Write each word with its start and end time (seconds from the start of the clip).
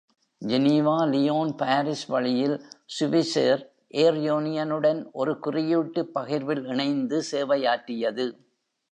Geneva-Lyon-Paris 0.41 2.05
வழியில் 2.07 2.55
சுவிஸேர், 2.99 3.61
ஏர் 4.03 4.17
யூனியனுடன் 4.19 5.01
ஒரு 5.11 5.33
குறியீட்டுபகிர்வில் 5.45 6.63
இணைந்து 6.65 7.23
சேவையாற்றியது. 7.31 8.25